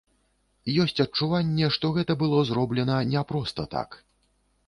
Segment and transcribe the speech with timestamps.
[0.83, 3.89] Ёсць адчуванне, што гэта было зроблена не проста так.